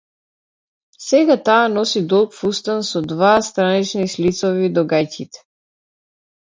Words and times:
Сега 1.07 1.35
таа 1.45 1.65
носи 1.75 2.01
долг 2.11 2.29
фустан 2.39 2.79
со 2.91 2.99
два 3.11 3.31
странични 3.51 4.05
шлицови 4.13 4.67
до 4.75 4.81
гаќите. 4.91 5.49